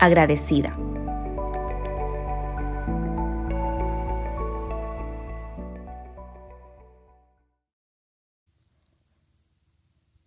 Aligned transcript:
agradecida. 0.00 0.76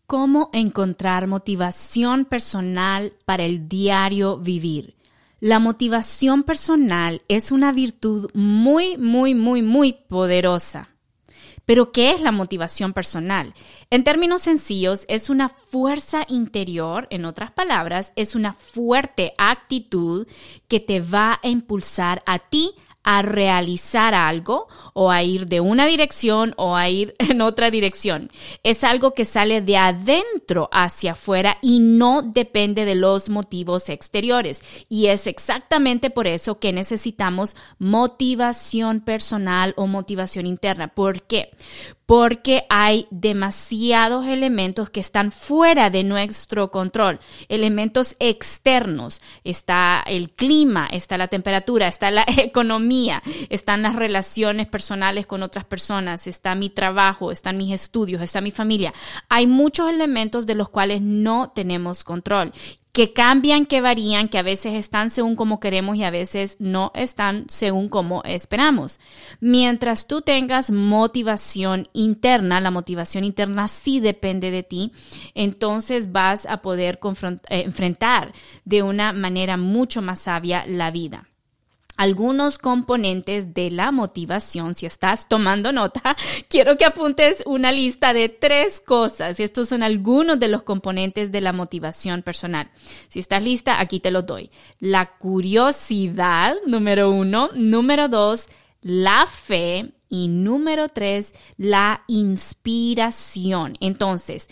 ¿Cómo 0.06 0.52
encontrar 0.54 1.26
motivación 1.26 2.26
personal 2.26 3.14
para 3.26 3.46
el 3.46 3.68
diario 3.68 4.38
vivir? 4.38 4.96
La 5.40 5.60
motivación 5.60 6.44
personal 6.44 7.24
es 7.28 7.52
una 7.52 7.72
virtud 7.72 8.30
muy, 8.34 8.96
muy, 8.98 9.34
muy, 9.34 9.64
muy 9.64 9.94
poderosa. 9.94 10.92
Pero, 11.66 11.92
¿qué 11.92 12.11
es 12.11 12.22
la 12.22 12.31
motivación 12.31 12.94
personal? 12.94 13.53
En 13.89 14.03
términos 14.03 14.42
sencillos, 14.42 15.06
es 15.08 15.30
una 15.30 15.50
fuerza 15.50 16.25
interior, 16.28 17.08
en 17.09 17.25
otras 17.25 17.52
palabras, 17.52 18.11
es 18.16 18.36
una 18.36 18.53
fuerte 18.53 19.33
actitud 19.38 20.28
que 20.67 20.80
te 20.80 21.00
va 21.00 21.39
a 21.42 21.47
impulsar 21.47 22.22
a 22.25 22.39
ti 22.39 22.75
a 23.04 23.22
realizar 23.22 24.14
algo 24.14 24.68
o 24.94 25.12
a 25.12 25.23
ir 25.23 25.48
de 25.48 25.59
una 25.59 25.86
dirección 25.86 26.54
o 26.58 26.76
a 26.76 26.90
ir 26.90 27.16
en 27.20 27.42
otra 27.42 27.70
dirección. 27.72 28.32
Es 28.64 28.84
algo 28.84 29.14
que 29.14 29.26
sale 29.26 29.62
de 29.62 29.78
adentro 29.78 30.70
hacia 30.72 31.14
afuera 31.14 31.58
y 31.62 31.80
no 31.80 32.22
depende 32.22 32.86
de 32.86 32.95
los 32.95 33.30
motivos 33.30 33.90
exteriores. 33.90 34.64
Y 34.90 35.08
es 35.08 35.28
exactamente 35.28 36.10
por 36.10 36.28
eso 36.28 36.60
que 36.60 36.73
necesitamos 36.73 37.55
motivación 37.80 39.02
personal 39.02 39.73
o 39.77 39.88
motivación 39.88 40.45
interna. 40.45 40.88
¿Por 40.89 41.23
qué? 41.23 41.52
Porque 42.05 42.65
hay 42.69 43.08
demasiados 43.11 44.25
elementos 44.27 44.89
que 44.89 44.99
están 44.99 45.31
fuera 45.31 45.89
de 45.89 46.03
nuestro 46.03 46.71
control, 46.71 47.19
elementos 47.47 48.15
externos. 48.19 49.21
Está 49.43 50.03
el 50.05 50.30
clima, 50.30 50.87
está 50.91 51.17
la 51.17 51.27
temperatura, 51.27 51.87
está 51.87 52.11
la 52.11 52.25
economía, 52.37 53.23
están 53.49 53.81
las 53.81 53.95
relaciones 53.95 54.67
personales 54.67 55.25
con 55.25 55.43
otras 55.43 55.65
personas, 55.65 56.27
está 56.27 56.55
mi 56.55 56.69
trabajo, 56.69 57.31
están 57.31 57.58
mis 57.58 57.73
estudios, 57.73 58.21
está 58.21 58.41
mi 58.41 58.52
familia. 58.52 58.93
Hay 59.30 59.47
muchos 59.47 59.89
elementos 59.89 60.45
de 60.45 60.55
los 60.55 60.70
cuales 60.70 61.02
no 61.02 61.52
tenemos 61.55 62.03
control 62.03 62.52
que 62.93 63.11
cambian, 63.11 63.65
que 63.65 63.81
varían, 63.81 64.30
que 64.30 64.37
a 64.37 64.43
veces 64.43 64.76
están 64.76 65.09
según 65.09 65.36
como 65.36 65.59
queremos 65.59 65.98
y 65.98 66.04
a 66.04 66.11
veces 66.11 66.58
no 66.59 66.92
están 66.93 67.45
según 67.49 67.89
como 67.89 68.21
esperamos. 68.23 68.99
Mientras 69.39 70.05
tú 70.05 70.21
tengas 70.21 70.70
motivación 70.70 71.89
interna, 71.93 72.59
la 72.59 72.70
motivación 72.70 73.23
interna 73.23 73.67
sí 73.67 73.99
depende 73.99 74.52
de 74.52 74.61
ti, 74.61 74.92
entonces 75.33 76.11
vas 76.11 76.45
a 76.45 76.61
poder 76.61 76.99
eh, 77.49 77.61
enfrentar 77.61 78.32
de 78.64 78.83
una 78.83 79.11
manera 79.11 79.58
mucho 79.58 80.03
más 80.03 80.20
sabia 80.20 80.64
la 80.67 80.92
vida 80.92 81.27
algunos 81.98 82.58
componentes 82.58 83.54
de 83.54 83.71
la 83.71 83.92
motivación. 83.92 84.76
Si 84.76 84.86
estás 84.86 85.27
tomando 85.27 85.71
nota, 85.71 86.15
quiero 86.49 86.77
que 86.77 86.86
apuntes 86.86 87.43
una 87.45 87.71
lista 87.71 88.14
de 88.14 88.30
tres 88.30 88.81
cosas. 88.81 89.39
Estos 89.39 89.70
son 89.70 89.83
algunos 89.83 90.39
de 90.39 90.48
los 90.48 90.64
componentes 90.64 91.32
de 91.32 91.42
la 91.42 91.53
motivación 91.53 92.23
personal. 92.23 92.70
Si 93.09 93.20
estás 93.20 93.43
lista, 93.43 93.80
aquí 93.80 93.99
te 93.99 94.11
los 94.11 94.26
doy. 94.26 94.49
La 94.80 95.17
curiosidad, 95.17 96.55
número 96.65 97.11
uno. 97.11 97.49
Número 97.53 98.08
dos, 98.08 98.48
la 98.82 99.26
fe. 99.27 99.92
Y 100.09 100.27
número 100.27 100.89
tres, 100.89 101.33
la 101.58 102.03
inspiración. 102.08 103.73
Entonces, 103.80 104.48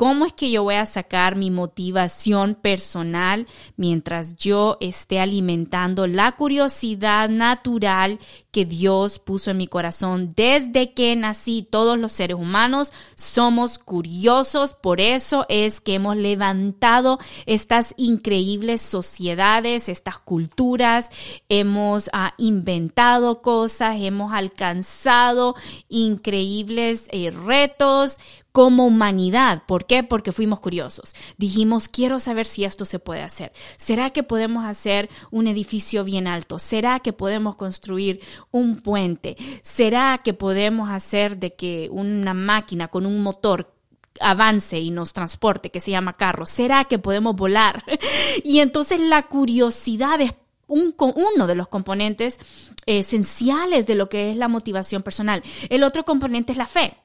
¿Cómo 0.00 0.24
es 0.24 0.32
que 0.32 0.50
yo 0.50 0.62
voy 0.62 0.76
a 0.76 0.86
sacar 0.86 1.36
mi 1.36 1.50
motivación 1.50 2.54
personal 2.54 3.46
mientras 3.76 4.34
yo 4.34 4.78
esté 4.80 5.20
alimentando 5.20 6.06
la 6.06 6.32
curiosidad 6.32 7.28
natural 7.28 8.18
que 8.50 8.64
Dios 8.64 9.18
puso 9.18 9.50
en 9.50 9.58
mi 9.58 9.66
corazón 9.66 10.32
desde 10.34 10.92
que 10.92 11.14
nací? 11.16 11.66
Todos 11.68 11.98
los 11.98 12.12
seres 12.12 12.36
humanos 12.36 12.92
somos 13.14 13.78
curiosos, 13.78 14.74
por 14.74 15.00
eso 15.00 15.46
es 15.48 15.80
que 15.80 15.94
hemos 15.94 16.16
levantado 16.16 17.18
estas 17.46 17.94
increíbles 17.96 18.80
sociedades, 18.82 19.88
estas 19.88 20.18
culturas, 20.18 21.10
hemos 21.48 22.10
ah, 22.12 22.34
inventado 22.38 23.42
cosas, 23.42 23.96
hemos 24.00 24.32
alcanzado 24.32 25.54
increíbles 25.88 27.06
eh, 27.10 27.30
retos 27.30 28.18
como 28.52 28.86
humanidad. 28.86 29.62
¿Por 29.66 29.86
qué? 29.86 30.02
Porque 30.02 30.32
fuimos 30.32 30.60
curiosos. 30.60 31.14
Dijimos, 31.36 31.88
quiero 31.88 32.18
saber 32.18 32.46
si 32.46 32.64
esto 32.64 32.84
se 32.84 32.98
puede 32.98 33.22
hacer. 33.22 33.52
¿Será 33.76 34.10
que 34.10 34.22
podemos 34.22 34.64
hacer 34.64 35.08
un 35.30 35.46
edificio 35.46 36.04
bien 36.04 36.26
alto? 36.26 36.58
¿Será 36.58 37.00
que 37.00 37.12
podemos 37.12 37.56
construir 37.56 38.20
un 38.50 38.80
puente? 38.80 39.36
¿Será 39.62 40.20
que 40.24 40.34
podemos 40.34 40.90
hacer 40.90 41.38
de 41.38 41.54
que 41.54 41.88
una 41.90 42.34
máquina 42.34 42.88
con 42.88 43.06
un 43.06 43.22
motor 43.22 43.72
avance 44.20 44.78
y 44.78 44.90
nos 44.90 45.12
transporte, 45.12 45.70
que 45.70 45.80
se 45.80 45.90
llama 45.90 46.16
carro? 46.16 46.46
¿Será 46.46 46.84
que 46.84 46.98
podemos 46.98 47.36
volar? 47.36 47.84
y 48.44 48.60
entonces 48.60 49.00
la 49.00 49.26
curiosidad 49.26 50.20
es 50.20 50.34
un, 50.66 50.94
uno 50.98 51.46
de 51.46 51.54
los 51.54 51.68
componentes 51.68 52.38
esenciales 52.86 53.86
de 53.86 53.94
lo 53.94 54.08
que 54.08 54.30
es 54.30 54.36
la 54.36 54.48
motivación 54.48 55.02
personal. 55.02 55.42
El 55.68 55.82
otro 55.82 56.04
componente 56.04 56.52
es 56.52 56.58
la 56.58 56.66
fe. 56.66 56.96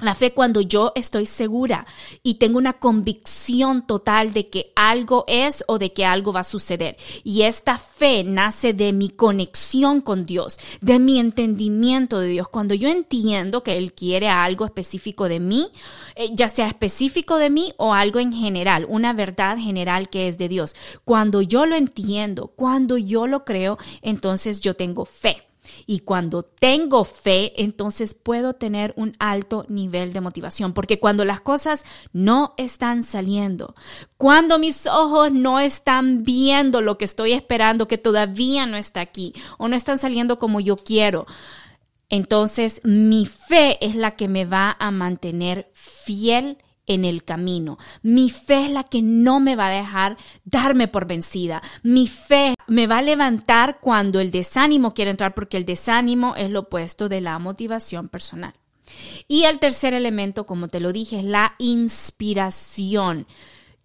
La 0.00 0.16
fe 0.16 0.32
cuando 0.32 0.60
yo 0.60 0.92
estoy 0.96 1.24
segura 1.24 1.86
y 2.24 2.34
tengo 2.34 2.58
una 2.58 2.74
convicción 2.74 3.86
total 3.86 4.32
de 4.32 4.50
que 4.50 4.72
algo 4.74 5.24
es 5.28 5.64
o 5.68 5.78
de 5.78 5.92
que 5.92 6.04
algo 6.04 6.32
va 6.32 6.40
a 6.40 6.44
suceder. 6.44 6.96
Y 7.22 7.42
esta 7.42 7.78
fe 7.78 8.24
nace 8.24 8.72
de 8.72 8.92
mi 8.92 9.08
conexión 9.08 10.00
con 10.00 10.26
Dios, 10.26 10.58
de 10.80 10.98
mi 10.98 11.20
entendimiento 11.20 12.18
de 12.18 12.26
Dios. 12.26 12.48
Cuando 12.48 12.74
yo 12.74 12.88
entiendo 12.88 13.62
que 13.62 13.78
Él 13.78 13.92
quiere 13.92 14.28
algo 14.28 14.64
específico 14.64 15.28
de 15.28 15.38
mí, 15.38 15.70
eh, 16.16 16.30
ya 16.32 16.48
sea 16.48 16.66
específico 16.66 17.36
de 17.36 17.50
mí 17.50 17.72
o 17.76 17.94
algo 17.94 18.18
en 18.18 18.32
general, 18.32 18.86
una 18.88 19.12
verdad 19.12 19.58
general 19.58 20.08
que 20.08 20.26
es 20.26 20.38
de 20.38 20.48
Dios. 20.48 20.74
Cuando 21.04 21.40
yo 21.40 21.66
lo 21.66 21.76
entiendo, 21.76 22.48
cuando 22.48 22.98
yo 22.98 23.28
lo 23.28 23.44
creo, 23.44 23.78
entonces 24.02 24.60
yo 24.60 24.74
tengo 24.74 25.04
fe. 25.04 25.42
Y 25.86 26.00
cuando 26.00 26.42
tengo 26.42 27.04
fe, 27.04 27.52
entonces 27.62 28.14
puedo 28.14 28.54
tener 28.54 28.92
un 28.96 29.14
alto 29.18 29.66
nivel 29.68 30.12
de 30.12 30.20
motivación, 30.20 30.72
porque 30.72 31.00
cuando 31.00 31.24
las 31.24 31.40
cosas 31.40 31.84
no 32.12 32.54
están 32.56 33.02
saliendo, 33.02 33.74
cuando 34.16 34.58
mis 34.58 34.86
ojos 34.86 35.32
no 35.32 35.60
están 35.60 36.24
viendo 36.24 36.80
lo 36.80 36.98
que 36.98 37.04
estoy 37.04 37.32
esperando, 37.32 37.88
que 37.88 37.98
todavía 37.98 38.66
no 38.66 38.76
está 38.76 39.00
aquí, 39.00 39.34
o 39.58 39.68
no 39.68 39.76
están 39.76 39.98
saliendo 39.98 40.38
como 40.38 40.60
yo 40.60 40.76
quiero, 40.76 41.26
entonces 42.08 42.80
mi 42.84 43.26
fe 43.26 43.84
es 43.84 43.94
la 43.94 44.16
que 44.16 44.28
me 44.28 44.44
va 44.44 44.76
a 44.78 44.90
mantener 44.90 45.70
fiel 45.72 46.58
en 46.86 47.04
el 47.04 47.24
camino. 47.24 47.78
Mi 48.02 48.30
fe 48.30 48.66
es 48.66 48.70
la 48.70 48.84
que 48.84 49.02
no 49.02 49.40
me 49.40 49.56
va 49.56 49.68
a 49.68 49.70
dejar 49.70 50.16
darme 50.44 50.88
por 50.88 51.06
vencida. 51.06 51.62
Mi 51.82 52.06
fe 52.06 52.54
me 52.66 52.86
va 52.86 52.98
a 52.98 53.02
levantar 53.02 53.78
cuando 53.80 54.20
el 54.20 54.30
desánimo 54.30 54.94
quiere 54.94 55.10
entrar 55.10 55.34
porque 55.34 55.56
el 55.56 55.64
desánimo 55.64 56.34
es 56.36 56.50
lo 56.50 56.60
opuesto 56.60 57.08
de 57.08 57.20
la 57.20 57.38
motivación 57.38 58.08
personal. 58.08 58.54
Y 59.28 59.44
el 59.44 59.58
tercer 59.58 59.94
elemento, 59.94 60.46
como 60.46 60.68
te 60.68 60.80
lo 60.80 60.92
dije, 60.92 61.18
es 61.18 61.24
la 61.24 61.54
inspiración. 61.58 63.26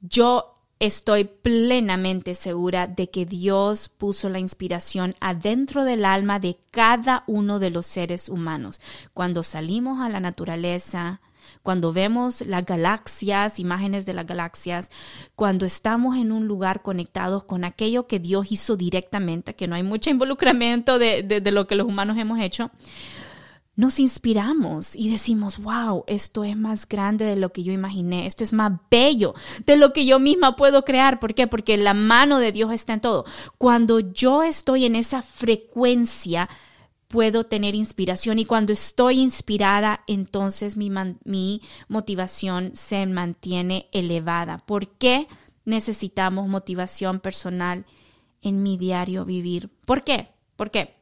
Yo 0.01 0.55
estoy 0.79 1.25
plenamente 1.25 2.35
segura 2.35 2.87
de 2.87 3.09
que 3.09 3.25
Dios 3.25 3.89
puso 3.89 4.29
la 4.29 4.39
inspiración 4.39 5.15
adentro 5.19 5.83
del 5.83 6.05
alma 6.05 6.39
de 6.39 6.57
cada 6.71 7.23
uno 7.27 7.59
de 7.59 7.69
los 7.69 7.85
seres 7.85 8.29
humanos. 8.29 8.79
Cuando 9.13 9.43
salimos 9.43 10.01
a 10.01 10.09
la 10.09 10.21
naturaleza, 10.21 11.21
cuando 11.63 11.93
vemos 11.93 12.41
las 12.41 12.65
galaxias, 12.65 13.59
imágenes 13.59 14.05
de 14.05 14.13
las 14.13 14.25
galaxias, 14.25 14.89
cuando 15.35 15.65
estamos 15.65 16.17
en 16.17 16.31
un 16.31 16.47
lugar 16.47 16.81
conectados 16.81 17.43
con 17.43 17.63
aquello 17.63 18.07
que 18.07 18.19
Dios 18.19 18.51
hizo 18.51 18.75
directamente, 18.75 19.55
que 19.55 19.67
no 19.67 19.75
hay 19.75 19.83
mucho 19.83 20.09
involucramiento 20.11 20.99
de, 20.99 21.23
de 21.23 21.51
lo 21.51 21.67
que 21.67 21.75
los 21.75 21.87
humanos 21.87 22.17
hemos 22.17 22.39
hecho, 22.39 22.71
nos 23.79 23.97
inspiramos 23.97 24.93
y 24.93 25.09
decimos, 25.09 25.57
wow, 25.59 26.03
esto 26.07 26.43
es 26.43 26.57
más 26.57 26.85
grande 26.85 27.23
de 27.23 27.37
lo 27.37 27.53
que 27.53 27.63
yo 27.63 27.71
imaginé, 27.71 28.27
esto 28.27 28.43
es 28.43 28.51
más 28.51 28.73
bello 28.91 29.35
de 29.65 29.77
lo 29.77 29.93
que 29.93 30.05
yo 30.05 30.19
misma 30.19 30.57
puedo 30.57 30.83
crear. 30.83 31.21
¿Por 31.21 31.33
qué? 31.33 31.47
Porque 31.47 31.77
la 31.77 31.93
mano 31.93 32.39
de 32.39 32.51
Dios 32.51 32.73
está 32.73 32.91
en 32.91 32.99
todo. 32.99 33.23
Cuando 33.57 34.01
yo 34.01 34.43
estoy 34.43 34.83
en 34.83 34.97
esa 34.97 35.21
frecuencia, 35.21 36.49
puedo 37.09 37.43
tener 37.43 37.73
inspiración 37.73 38.37
y 38.37 38.45
cuando 38.45 38.71
estoy 38.71 39.19
inspirada, 39.19 40.03
entonces 40.07 40.77
mi, 40.77 41.61
motivación 41.87 42.71
se 42.75 43.05
mantiene 43.07 43.89
elevada. 43.91 44.59
¿Por 44.59 44.87
qué 44.87 45.27
necesitamos 45.65 46.47
motivación 46.47 47.19
personal 47.19 47.85
en 48.41 48.61
mi 48.61 48.77
diario 48.77 49.25
vivir? 49.25 49.69
¿Por 49.85 50.03
qué? 50.03 50.29
¿Por 50.55 50.69
qué? 50.69 50.95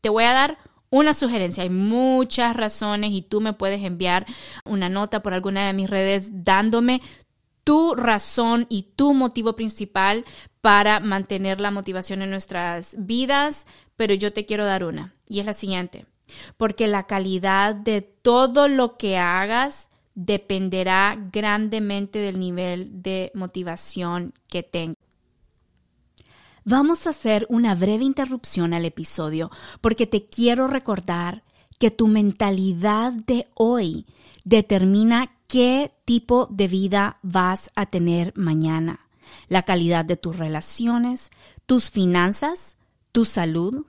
Te 0.00 0.08
voy 0.08 0.24
a 0.24 0.32
dar 0.32 0.58
una 0.90 1.14
sugerencia. 1.14 1.62
Hay 1.62 1.70
muchas 1.70 2.56
razones 2.56 3.12
y 3.12 3.22
tú 3.22 3.40
me 3.40 3.52
puedes 3.52 3.84
enviar 3.84 4.26
una 4.64 4.88
nota 4.88 5.22
por 5.22 5.32
alguna 5.32 5.68
de 5.68 5.72
mis 5.74 5.88
redes 5.88 6.44
dándome 6.44 7.00
tu 7.66 7.96
razón 7.96 8.66
y 8.68 8.92
tu 8.94 9.12
motivo 9.12 9.56
principal 9.56 10.24
para 10.60 11.00
mantener 11.00 11.60
la 11.60 11.72
motivación 11.72 12.22
en 12.22 12.30
nuestras 12.30 12.94
vidas, 12.96 13.66
pero 13.96 14.14
yo 14.14 14.32
te 14.32 14.46
quiero 14.46 14.64
dar 14.64 14.84
una 14.84 15.16
y 15.28 15.40
es 15.40 15.46
la 15.46 15.52
siguiente, 15.52 16.06
porque 16.56 16.86
la 16.86 17.08
calidad 17.08 17.74
de 17.74 18.02
todo 18.02 18.68
lo 18.68 18.96
que 18.96 19.18
hagas 19.18 19.90
dependerá 20.14 21.18
grandemente 21.32 22.20
del 22.20 22.38
nivel 22.38 23.02
de 23.02 23.32
motivación 23.34 24.32
que 24.46 24.62
tengas. 24.62 24.96
Vamos 26.62 27.08
a 27.08 27.10
hacer 27.10 27.46
una 27.48 27.74
breve 27.74 28.04
interrupción 28.04 28.74
al 28.74 28.84
episodio 28.84 29.50
porque 29.80 30.06
te 30.06 30.26
quiero 30.26 30.68
recordar 30.68 31.42
que 31.80 31.90
tu 31.90 32.06
mentalidad 32.06 33.12
de 33.12 33.48
hoy 33.54 34.06
determina 34.44 35.32
qué 35.48 35.90
tipo 36.06 36.46
de 36.50 36.68
vida 36.68 37.18
vas 37.22 37.70
a 37.74 37.84
tener 37.84 38.32
mañana. 38.36 39.00
La 39.48 39.62
calidad 39.62 40.06
de 40.06 40.16
tus 40.16 40.38
relaciones, 40.38 41.30
tus 41.66 41.90
finanzas, 41.90 42.78
tu 43.12 43.26
salud, 43.26 43.84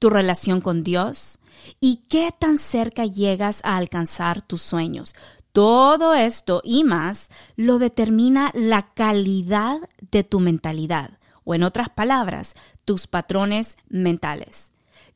tu 0.00 0.10
relación 0.10 0.60
con 0.60 0.82
Dios 0.82 1.38
y 1.78 2.06
qué 2.08 2.32
tan 2.36 2.58
cerca 2.58 3.04
llegas 3.04 3.60
a 3.62 3.76
alcanzar 3.76 4.42
tus 4.42 4.62
sueños. 4.62 5.14
Todo 5.52 6.14
esto 6.14 6.62
y 6.64 6.82
más 6.82 7.28
lo 7.56 7.78
determina 7.78 8.50
la 8.54 8.92
calidad 8.94 9.78
de 10.10 10.24
tu 10.24 10.40
mentalidad 10.40 11.18
o 11.44 11.54
en 11.54 11.62
otras 11.62 11.90
palabras, 11.90 12.54
tus 12.84 13.06
patrones 13.06 13.76
mentales. 13.88 14.69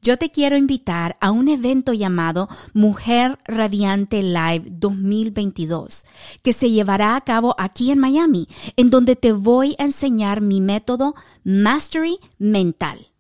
Yo 0.05 0.19
te 0.19 0.31
quiero 0.31 0.59
invitar 0.59 1.17
a 1.19 1.31
un 1.31 1.49
evento 1.49 1.95
llamado 1.95 2.51
Mujer 2.75 3.39
Radiante 3.47 4.23
Live 4.23 4.65
2022, 4.67 6.05
que 6.43 6.53
se 6.53 6.71
llevará 6.71 7.17
a 7.17 7.23
cabo 7.23 7.55
aquí 7.57 7.91
en 7.91 8.01
Miami, 8.01 8.47
en 8.77 8.91
donde 8.91 9.17
te 9.17 9.33
voy 9.33 9.75
a 9.79 9.85
enseñar 9.85 10.43
mi 10.43 10.61
método 10.61 11.15
Mastery 11.43 12.19
Mental. 12.37 13.13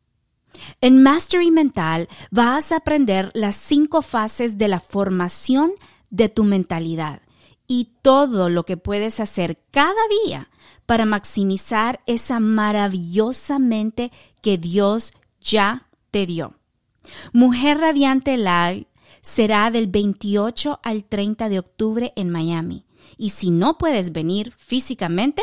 En 0.83 1.03
Mastery 1.03 1.51
Mental 1.51 2.07
vas 2.31 2.71
a 2.71 2.77
aprender 2.77 3.31
las 3.33 3.55
cinco 3.55 4.03
fases 4.03 4.59
de 4.59 4.69
la 4.69 4.79
formación 4.79 5.73
de 6.11 6.29
tu 6.29 6.45
mentalidad 6.45 7.23
y 7.67 7.95
todo 8.03 8.51
lo 8.51 8.67
que 8.67 8.77
puedes 8.77 9.21
hacer 9.21 9.59
cada 9.71 9.95
día 10.27 10.51
para 10.85 11.07
maximizar 11.07 12.01
esa 12.05 12.41
maravillosa 12.41 13.59
mente 13.59 14.13
que 14.43 14.59
Dios 14.59 15.15
ya 15.41 15.89
te 16.11 16.27
dio. 16.27 16.59
Mujer 17.33 17.79
Radiante 17.79 18.37
Live 18.37 18.87
será 19.21 19.71
del 19.71 19.87
28 19.87 20.81
al 20.83 21.05
30 21.05 21.49
de 21.49 21.59
octubre 21.59 22.13
en 22.17 22.31
Miami. 22.31 22.85
Y 23.17 23.31
si 23.31 23.51
no 23.51 23.79
puedes 23.79 24.13
venir 24.13 24.53
físicamente, 24.59 25.43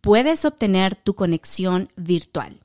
puedes 0.00 0.44
obtener 0.44 0.94
tu 0.94 1.14
conexión 1.14 1.90
virtual. 1.96 2.60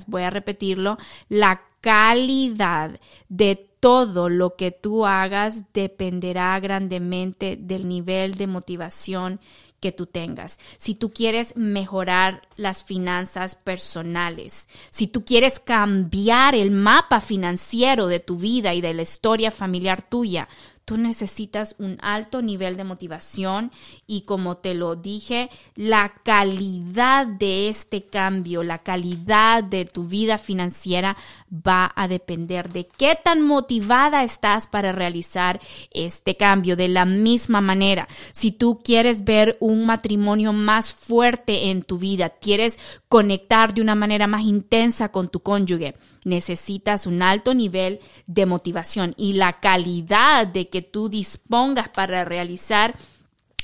Voy 0.06 0.22
a 0.22 0.30
repetirlo. 0.30 0.98
La 1.28 1.62
calidad 1.80 2.98
de 3.28 3.70
todo 3.80 4.30
lo 4.30 4.56
que 4.56 4.70
tú 4.70 5.04
hagas 5.04 5.72
dependerá 5.74 6.58
grandemente 6.58 7.58
del 7.60 7.86
nivel 7.86 8.36
de 8.36 8.46
motivación 8.46 9.40
que 9.84 9.92
tú 9.92 10.06
tengas, 10.06 10.58
si 10.78 10.94
tú 10.94 11.12
quieres 11.12 11.56
mejorar 11.56 12.40
las 12.56 12.84
finanzas 12.84 13.54
personales, 13.54 14.66
si 14.88 15.06
tú 15.06 15.26
quieres 15.26 15.60
cambiar 15.60 16.54
el 16.54 16.70
mapa 16.70 17.20
financiero 17.20 18.06
de 18.06 18.18
tu 18.18 18.38
vida 18.38 18.72
y 18.72 18.80
de 18.80 18.94
la 18.94 19.02
historia 19.02 19.50
familiar 19.50 20.00
tuya, 20.00 20.48
tú 20.84 20.96
necesitas 20.96 21.74
un 21.78 21.98
alto 22.02 22.42
nivel 22.42 22.76
de 22.76 22.84
motivación 22.84 23.72
y 24.06 24.22
como 24.22 24.58
te 24.58 24.74
lo 24.74 24.96
dije, 24.96 25.50
la 25.74 26.14
calidad 26.22 27.26
de 27.26 27.68
este 27.68 28.04
cambio, 28.04 28.62
la 28.62 28.78
calidad 28.78 29.64
de 29.64 29.84
tu 29.84 30.04
vida 30.04 30.38
financiera 30.38 31.16
va 31.50 31.92
a 31.96 32.08
depender 32.08 32.72
de 32.72 32.86
qué 32.86 33.16
tan 33.22 33.42
motivada 33.42 34.24
estás 34.24 34.66
para 34.66 34.92
realizar 34.92 35.60
este 35.90 36.36
cambio. 36.36 36.76
De 36.76 36.88
la 36.88 37.04
misma 37.04 37.60
manera, 37.60 38.08
si 38.32 38.52
tú 38.52 38.80
quieres 38.82 39.24
ver 39.24 39.56
un 39.60 39.86
matrimonio 39.86 40.52
más 40.52 40.92
fuerte 40.92 41.70
en 41.70 41.82
tu 41.82 41.98
vida, 41.98 42.30
quieres 42.30 42.78
conectar 43.08 43.74
de 43.74 43.80
una 43.80 43.94
manera 43.94 44.26
más 44.26 44.42
intensa 44.42 45.10
con 45.10 45.28
tu 45.28 45.40
cónyuge, 45.40 45.94
necesitas 46.24 47.06
un 47.06 47.22
alto 47.22 47.54
nivel 47.54 48.00
de 48.26 48.46
motivación 48.46 49.14
y 49.16 49.34
la 49.34 49.60
calidad 49.60 50.46
de 50.46 50.68
que 50.74 50.82
tú 50.82 51.08
dispongas 51.08 51.88
para 51.88 52.24
realizar 52.24 52.96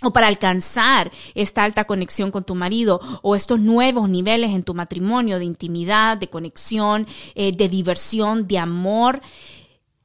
o 0.00 0.12
para 0.12 0.28
alcanzar 0.28 1.10
esta 1.34 1.64
alta 1.64 1.84
conexión 1.84 2.30
con 2.30 2.44
tu 2.44 2.54
marido 2.54 3.00
o 3.22 3.34
estos 3.34 3.58
nuevos 3.58 4.08
niveles 4.08 4.52
en 4.52 4.62
tu 4.62 4.74
matrimonio 4.74 5.40
de 5.40 5.44
intimidad, 5.44 6.18
de 6.18 6.28
conexión, 6.28 7.08
eh, 7.34 7.50
de 7.50 7.68
diversión, 7.68 8.46
de 8.46 8.58
amor, 8.58 9.22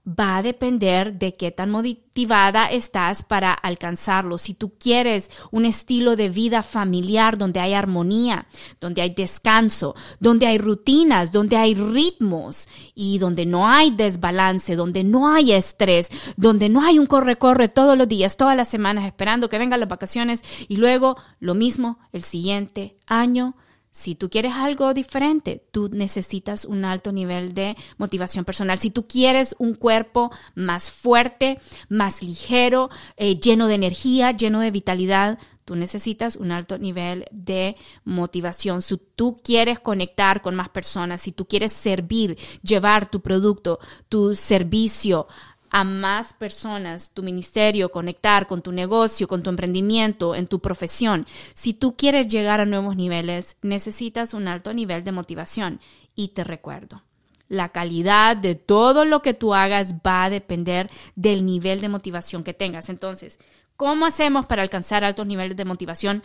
va 0.07 0.37
a 0.37 0.43
depender 0.43 1.17
de 1.17 1.35
qué 1.35 1.51
tan 1.51 1.71
motivada 1.71 2.67
estás 2.67 3.23
para 3.23 3.53
alcanzarlo. 3.53 4.37
Si 4.37 4.53
tú 4.53 4.73
quieres 4.77 5.31
un 5.51 5.65
estilo 5.65 6.15
de 6.15 6.29
vida 6.29 6.61
familiar 6.61 7.37
donde 7.37 7.59
hay 7.59 7.73
armonía, 7.73 8.47
donde 8.79 9.01
hay 9.01 9.09
descanso, 9.09 9.95
donde 10.19 10.45
hay 10.45 10.59
rutinas, 10.59 11.31
donde 11.31 11.57
hay 11.57 11.73
ritmos 11.73 12.69
y 12.93 13.17
donde 13.17 13.45
no 13.45 13.67
hay 13.67 13.91
desbalance, 13.91 14.75
donde 14.75 15.03
no 15.03 15.27
hay 15.27 15.53
estrés, 15.53 16.09
donde 16.37 16.69
no 16.69 16.81
hay 16.81 16.99
un 16.99 17.07
corre-corre 17.07 17.67
todos 17.67 17.97
los 17.97 18.07
días, 18.07 18.37
todas 18.37 18.55
las 18.55 18.67
semanas 18.67 19.05
esperando 19.05 19.49
que 19.49 19.57
vengan 19.57 19.79
las 19.79 19.89
vacaciones 19.89 20.43
y 20.67 20.77
luego 20.77 21.17
lo 21.39 21.55
mismo 21.55 21.97
el 22.11 22.23
siguiente 22.23 22.97
año, 23.07 23.55
si 23.95 24.13
tú 24.13 24.29
quieres 24.29 24.51
algo 24.51 24.93
diferente, 24.93 25.63
tú 25.71 25.87
necesitas 25.89 26.65
un 26.65 26.83
alto 26.83 27.13
nivel 27.13 27.53
de 27.53 27.77
motivación 27.97 28.43
personal. 28.43 28.77
Si 28.77 28.91
tú 28.91 29.07
quieres 29.07 29.55
un 29.57 29.73
cuerpo 29.73 30.31
más 30.53 30.91
fuerte, 30.91 31.59
más 31.87 32.21
ligero, 32.21 32.89
eh, 33.15 33.39
lleno 33.39 33.67
de 33.67 33.75
energía, 33.75 34.33
lleno 34.33 34.59
de 34.59 34.71
vitalidad, 34.71 35.39
tú 35.63 35.77
necesitas 35.77 36.35
un 36.35 36.51
alto 36.51 36.77
nivel 36.77 37.23
de 37.31 37.77
motivación. 38.03 38.81
Si 38.81 38.97
tú 39.15 39.37
quieres 39.41 39.79
conectar 39.79 40.41
con 40.41 40.55
más 40.55 40.67
personas, 40.67 41.21
si 41.21 41.31
tú 41.31 41.47
quieres 41.47 41.71
servir, 41.71 42.37
llevar 42.63 43.09
tu 43.09 43.21
producto, 43.21 43.79
tu 44.09 44.35
servicio 44.35 45.27
a 45.69 45.83
más 45.83 46.33
personas, 46.33 47.11
tu 47.11 47.23
ministerio, 47.23 47.91
conectar 47.91 48.47
con 48.47 48.61
tu 48.61 48.71
negocio, 48.71 49.27
con 49.27 49.43
tu 49.43 49.49
emprendimiento, 49.49 50.35
en 50.35 50.47
tu 50.47 50.59
profesión. 50.59 51.25
Si 51.53 51.73
tú 51.73 51.95
quieres 51.95 52.27
llegar 52.27 52.59
a 52.59 52.65
nuevos 52.65 52.95
niveles, 52.95 53.57
necesitas 53.61 54.33
un 54.33 54.47
alto 54.47 54.73
nivel 54.73 55.03
de 55.03 55.11
motivación. 55.11 55.79
Y 56.15 56.29
te 56.29 56.43
recuerdo, 56.43 57.03
la 57.47 57.69
calidad 57.69 58.37
de 58.37 58.55
todo 58.55 59.05
lo 59.05 59.21
que 59.21 59.33
tú 59.33 59.53
hagas 59.53 59.95
va 59.95 60.23
a 60.23 60.29
depender 60.29 60.89
del 61.15 61.45
nivel 61.45 61.81
de 61.81 61.89
motivación 61.89 62.43
que 62.43 62.53
tengas. 62.53 62.89
Entonces, 62.89 63.39
¿cómo 63.75 64.05
hacemos 64.05 64.45
para 64.45 64.61
alcanzar 64.61 65.03
altos 65.03 65.27
niveles 65.27 65.57
de 65.57 65.65
motivación 65.65 66.23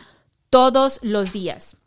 todos 0.49 0.99
los 1.03 1.31
días? 1.31 1.77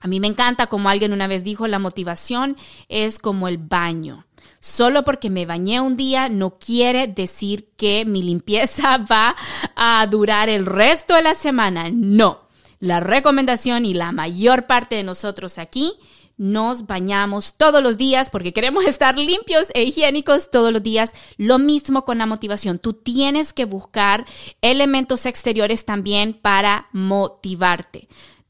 A 0.00 0.06
mí 0.06 0.20
me 0.20 0.28
encanta, 0.28 0.68
como 0.68 0.88
alguien 0.88 1.12
una 1.12 1.26
vez 1.26 1.44
dijo, 1.44 1.66
la 1.66 1.78
motivación 1.78 2.56
es 2.88 3.18
como 3.18 3.48
el 3.48 3.58
baño. 3.58 4.26
Solo 4.60 5.04
porque 5.04 5.30
me 5.30 5.46
bañé 5.46 5.80
un 5.80 5.96
día 5.96 6.28
no 6.28 6.58
quiere 6.58 7.06
decir 7.06 7.70
que 7.76 8.04
mi 8.04 8.22
limpieza 8.22 8.98
va 9.10 9.36
a 9.76 10.06
durar 10.06 10.48
el 10.48 10.66
resto 10.66 11.14
de 11.14 11.22
la 11.22 11.34
semana. 11.34 11.90
No. 11.92 12.48
La 12.80 13.00
recomendación 13.00 13.84
y 13.84 13.94
la 13.94 14.12
mayor 14.12 14.66
parte 14.66 14.96
de 14.96 15.02
nosotros 15.02 15.58
aquí 15.58 15.94
nos 16.36 16.86
bañamos 16.86 17.56
todos 17.56 17.82
los 17.82 17.98
días 17.98 18.30
porque 18.30 18.52
queremos 18.52 18.84
estar 18.86 19.18
limpios 19.18 19.68
e 19.74 19.82
higiénicos 19.82 20.50
todos 20.50 20.72
los 20.72 20.82
días. 20.82 21.12
Lo 21.36 21.58
mismo 21.58 22.04
con 22.04 22.18
la 22.18 22.26
motivación. 22.26 22.78
Tú 22.78 22.92
tienes 22.92 23.52
que 23.52 23.64
buscar 23.64 24.26
elementos 24.62 25.26
exteriores 25.26 25.84
también 25.84 26.34
para 26.34 26.86
motivarte 26.92 28.08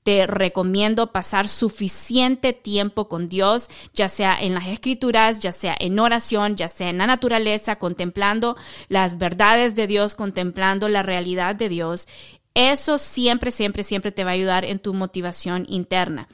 te 0.08 0.26
recomiendo 0.26 1.12
pasar 1.12 1.48
suficiente 1.48 2.54
tiempo 2.54 3.10
con 3.10 3.28
Dios, 3.28 3.68
ya 3.92 4.08
sea 4.08 4.38
en 4.40 4.54
las 4.54 4.66
escrituras, 4.68 5.40
ya 5.40 5.52
sea 5.52 5.76
en 5.78 5.98
oración, 5.98 6.56
ya 6.56 6.70
sea 6.70 6.88
en 6.88 6.96
la 6.96 7.06
naturaleza, 7.06 7.76
contemplando 7.76 8.56
las 8.88 9.18
verdades 9.18 9.74
de 9.74 9.86
Dios, 9.86 10.14
contemplando 10.14 10.88
la 10.88 11.02
realidad 11.02 11.56
de 11.56 11.68
Dios. 11.68 12.08
Eso 12.54 12.96
siempre, 12.96 13.50
siempre, 13.50 13.82
siempre 13.82 14.10
te 14.10 14.24
va 14.24 14.30
a 14.30 14.32
ayudar 14.32 14.64
en 14.64 14.78
tu 14.78 14.94
motivación 14.94 15.66
interna. 15.68 16.26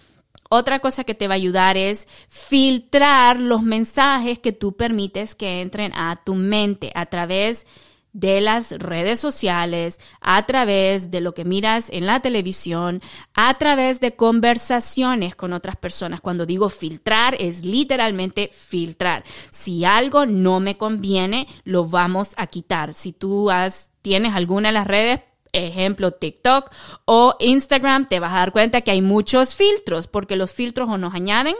Otra 0.49 0.79
cosa 0.79 1.03
que 1.03 1.15
te 1.15 1.27
va 1.27 1.35
a 1.35 1.43
ayudar 1.43 1.77
es 1.77 2.07
filtrar 2.29 3.41
los 3.41 3.65
mensajes 3.65 4.39
que 4.39 4.53
tú 4.53 4.77
permites 4.77 5.35
que 5.35 5.63
entren 5.63 5.93
a 5.97 6.23
tu 6.25 6.37
mente 6.37 6.93
a 6.95 7.07
través 7.07 7.63
de 7.63 7.94
de 8.15 8.41
las 8.41 8.71
redes 8.71 9.21
sociales, 9.21 9.99
a 10.21 10.47
través 10.47 11.11
de 11.11 11.21
lo 11.21 11.35
que 11.35 11.45
miras 11.45 11.91
en 11.91 12.07
la 12.07 12.21
televisión, 12.21 13.03
a 13.35 13.59
través 13.59 14.01
de 14.01 14.15
conversaciones 14.15 15.35
con 15.35 15.53
otras 15.53 15.77
personas. 15.77 16.21
Cuando 16.21 16.47
digo 16.47 16.69
filtrar, 16.71 17.37
es 17.39 17.65
literalmente 17.65 18.49
filtrar. 18.53 19.25
Si 19.51 19.85
algo 19.85 20.25
no 20.25 20.61
me 20.61 20.79
conviene, 20.79 21.49
lo 21.65 21.85
vamos 21.85 22.35
a 22.37 22.47
quitar. 22.47 22.95
Si 22.95 23.13
tú 23.13 23.51
has, 23.51 23.91
tienes 24.01 24.33
alguna 24.35 24.69
de 24.69 24.75
las 24.75 24.87
redes, 24.87 25.21
ejemplo 25.53 26.13
TikTok 26.13 26.71
o 27.05 27.35
Instagram, 27.41 28.07
te 28.07 28.21
vas 28.21 28.33
a 28.33 28.39
dar 28.39 28.53
cuenta 28.53 28.81
que 28.83 28.93
hay 28.93 29.03
muchos 29.03 29.55
filtros, 29.55 30.07
porque 30.07 30.37
los 30.37 30.53
filtros 30.53 30.89
o 30.89 30.99
nos 30.99 31.15
añaden 31.15 31.57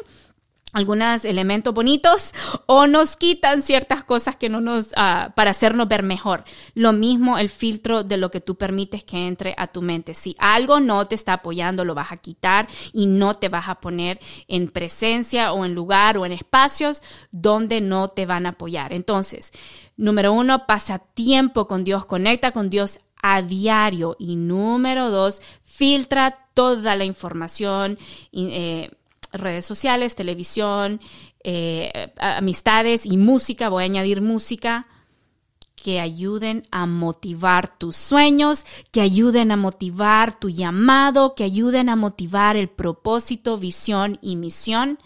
algunos 0.75 1.25
elementos 1.25 1.73
bonitos 1.73 2.35
o 2.67 2.87
nos 2.87 3.17
quitan 3.17 3.63
ciertas 3.63 4.05
cosas 4.05 4.37
que 4.37 4.51
no 4.51 4.61
nos 4.61 4.91
ah, 4.97 5.33
para 5.35 5.53
hacernos 5.53 5.89
ver 5.89 6.03
mejor. 6.03 6.45
Lo 6.75 6.93
mismo 6.93 7.39
el 7.39 7.49
filtro 7.49 8.05
de 8.05 8.19
lo 8.19 8.31
que 8.31 8.41
tú 8.41 8.57
permites 8.57 9.05
que 9.05 9.27
entre 9.27 9.55
a 9.57 9.69
tu 9.69 9.81
mente. 9.81 10.15
Si 10.15 10.37
algo 10.39 10.81
no 10.81 11.07
te 11.07 11.15
está 11.15 11.35
apoyando, 11.35 11.85
lo 11.85 11.95
vas 11.95 12.13
a 12.13 12.19
quitar 12.19 12.69
y 12.93 13.07
no 13.07 13.35
te 13.35 13.49
vas 13.49 13.69
a 13.69 13.77
poner 13.77 14.21
en 14.49 14.69
presencia 14.69 15.53
o 15.53 15.65
en 15.65 15.75
lugar 15.75 16.19
o 16.19 16.27
en 16.27 16.33
espacios 16.33 17.03
donde 17.31 17.81
no 17.81 18.09
te 18.09 18.27
van 18.27 18.47
a 18.47 18.51
apoyar. 18.51 18.93
Entonces, 18.93 19.53
número 19.97 20.33
uno, 20.33 20.67
pasa 20.67 20.99
tiempo 20.99 21.67
con 21.67 21.85
Dios, 21.85 22.05
conecta 22.05 22.51
con 22.51 22.69
Dios 22.69 22.99
a 23.23 23.41
diario. 23.41 24.17
Y 24.19 24.37
número 24.37 25.11
dos, 25.11 25.41
filtra 25.63 26.49
toda 26.53 26.95
la 26.95 27.05
información. 27.05 27.99
Eh, 28.33 28.91
redes 29.35 29.67
sociales, 29.67 30.17
televisión, 30.17 31.01
eh, 31.43 32.13
amistades 32.19 33.07
y 33.07 33.17
música, 33.17 33.69
voy 33.69 33.83
a 33.83 33.87
añadir 33.87 34.23
música, 34.23 34.87
que 35.85 36.01
ayuden 36.01 36.63
a 36.71 36.87
motivar 36.87 37.77
tus 37.77 37.97
sueños, 37.97 38.65
que 38.91 39.03
ayuden 39.03 39.51
a 39.51 39.57
motivar 39.57 40.39
tu 40.39 40.49
llamado, 40.49 41.35
que 41.35 41.45
ayuden 41.45 41.91
a 41.91 41.97
motivar 41.97 42.57
el 42.57 42.71
propósito, 42.71 43.59
visión 43.59 44.19
y 44.23 44.37
misión 44.37 44.99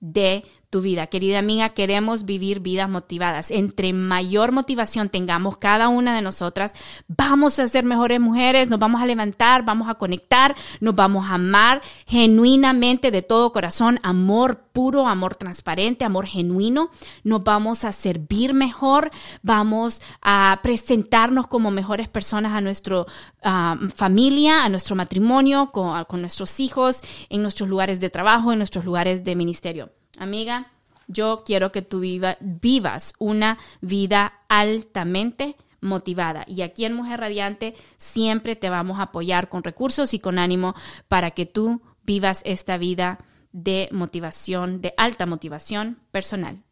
de 0.00 0.44
tu 0.72 0.80
vida. 0.80 1.06
Querida 1.06 1.38
amiga, 1.38 1.68
queremos 1.68 2.24
vivir 2.24 2.60
vidas 2.60 2.88
motivadas. 2.88 3.50
Entre 3.50 3.92
mayor 3.92 4.52
motivación 4.52 5.10
tengamos 5.10 5.58
cada 5.58 5.88
una 5.88 6.16
de 6.16 6.22
nosotras, 6.22 6.74
vamos 7.06 7.58
a 7.58 7.66
ser 7.66 7.84
mejores 7.84 8.18
mujeres, 8.18 8.70
nos 8.70 8.78
vamos 8.78 9.02
a 9.02 9.06
levantar, 9.06 9.66
vamos 9.66 9.90
a 9.90 9.96
conectar, 9.96 10.56
nos 10.80 10.94
vamos 10.94 11.26
a 11.28 11.34
amar 11.34 11.82
genuinamente 12.06 13.10
de 13.10 13.20
todo 13.20 13.52
corazón, 13.52 14.00
amor 14.02 14.62
puro, 14.72 15.06
amor 15.06 15.36
transparente, 15.36 16.06
amor 16.06 16.24
genuino. 16.24 16.88
Nos 17.22 17.44
vamos 17.44 17.84
a 17.84 17.92
servir 17.92 18.54
mejor, 18.54 19.10
vamos 19.42 20.00
a 20.22 20.58
presentarnos 20.62 21.48
como 21.48 21.70
mejores 21.70 22.08
personas 22.08 22.52
a 22.52 22.62
nuestra 22.62 23.04
ah, 23.42 23.76
familia, 23.94 24.64
a 24.64 24.70
nuestro 24.70 24.96
matrimonio, 24.96 25.70
con, 25.70 26.02
con 26.06 26.22
nuestros 26.22 26.60
hijos, 26.60 27.02
en 27.28 27.42
nuestros 27.42 27.68
lugares 27.68 28.00
de 28.00 28.08
trabajo, 28.08 28.52
en 28.52 28.58
nuestros 28.58 28.86
lugares 28.86 29.22
de 29.22 29.36
ministerio. 29.36 29.90
Amiga, 30.18 30.72
yo 31.08 31.42
quiero 31.44 31.72
que 31.72 31.82
tú 31.82 32.00
vivas 32.00 33.14
una 33.18 33.58
vida 33.80 34.32
altamente 34.48 35.56
motivada. 35.80 36.44
Y 36.46 36.62
aquí 36.62 36.84
en 36.84 36.94
Mujer 36.94 37.20
Radiante 37.20 37.74
siempre 37.96 38.56
te 38.56 38.70
vamos 38.70 38.98
a 38.98 39.04
apoyar 39.04 39.48
con 39.48 39.64
recursos 39.64 40.14
y 40.14 40.18
con 40.18 40.38
ánimo 40.38 40.74
para 41.08 41.32
que 41.32 41.44
tú 41.46 41.82
vivas 42.04 42.42
esta 42.44 42.78
vida 42.78 43.18
de 43.52 43.88
motivación, 43.92 44.80
de 44.80 44.94
alta 44.96 45.26
motivación 45.26 45.98
personal. 46.10 46.62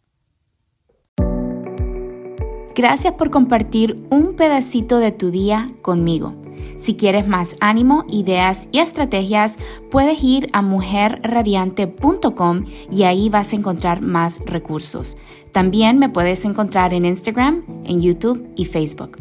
Gracias 2.74 3.14
por 3.14 3.30
compartir 3.30 4.04
un 4.10 4.34
pedacito 4.34 4.98
de 4.98 5.12
tu 5.12 5.30
día 5.30 5.70
conmigo. 5.82 6.34
Si 6.76 6.96
quieres 6.96 7.28
más 7.28 7.56
ánimo, 7.60 8.06
ideas 8.08 8.70
y 8.72 8.78
estrategias, 8.78 9.58
puedes 9.90 10.24
ir 10.24 10.48
a 10.54 10.62
mujerradiante.com 10.62 12.64
y 12.90 13.02
ahí 13.02 13.28
vas 13.28 13.52
a 13.52 13.56
encontrar 13.56 14.00
más 14.00 14.40
recursos. 14.46 15.18
También 15.52 15.98
me 15.98 16.08
puedes 16.08 16.46
encontrar 16.46 16.94
en 16.94 17.04
Instagram, 17.04 17.64
en 17.84 18.00
YouTube 18.00 18.48
y 18.56 18.64
Facebook. 18.64 19.18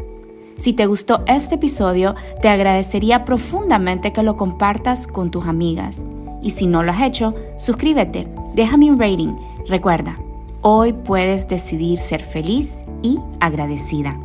Si 0.57 0.71
te 0.73 0.85
gustó 0.85 1.23
este 1.25 1.55
episodio, 1.55 2.13
te 2.41 2.49
agradecería 2.49 3.25
profundamente 3.25 4.13
que 4.13 4.23
lo 4.23 4.37
compartas 4.37 5.07
con 5.07 5.31
tus 5.31 5.45
amigas. 5.45 6.05
Y 6.41 6.51
si 6.51 6.67
no 6.67 6.83
lo 6.83 6.91
has 6.91 7.01
hecho, 7.01 7.33
suscríbete, 7.57 8.27
déjame 8.55 8.89
un 8.91 8.99
rating. 8.99 9.35
Recuerda, 9.67 10.17
hoy 10.61 10.93
puedes 10.93 11.47
decidir 11.47 11.97
ser 11.97 12.21
feliz 12.21 12.83
y 13.01 13.19
agradecida. 13.39 14.19